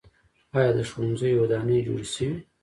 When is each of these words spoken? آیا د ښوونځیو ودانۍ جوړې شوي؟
آیا 0.57 0.71
د 0.77 0.79
ښوونځیو 0.89 1.41
ودانۍ 1.43 1.79
جوړې 1.87 2.07
شوي؟ 2.13 2.29